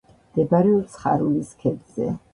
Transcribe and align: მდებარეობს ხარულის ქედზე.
მდებარეობს 0.29 0.97
ხარულის 1.03 1.55
ქედზე. 1.63 2.13